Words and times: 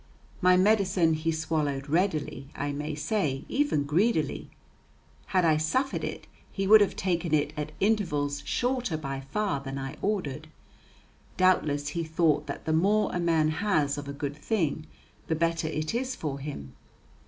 My 0.41 0.57
medicine 0.57 1.13
he 1.13 1.31
swallowed 1.31 1.87
readily, 1.87 2.47
I 2.55 2.71
may 2.71 2.95
say, 2.95 3.45
even 3.47 3.83
greedily. 3.83 4.49
Had 5.27 5.45
I 5.45 5.57
suffered 5.57 6.03
it, 6.03 6.25
he 6.51 6.65
would 6.65 6.81
have 6.81 6.95
taken 6.95 7.35
it 7.35 7.53
at 7.55 7.71
intervals 7.79 8.41
shorter 8.43 8.97
by 8.97 9.19
far 9.19 9.59
than 9.59 9.77
I 9.77 9.97
ordered. 10.01 10.47
Doubtless 11.37 11.89
he 11.89 12.03
thought 12.03 12.47
that 12.47 12.65
the 12.65 12.73
more 12.73 13.11
a 13.13 13.19
man 13.19 13.49
has 13.49 13.95
of 13.95 14.07
a 14.07 14.11
good 14.11 14.35
thing, 14.37 14.87
the 15.27 15.35
better 15.35 15.67
it 15.67 15.93
is 15.93 16.15
for 16.15 16.39
him. 16.39 16.73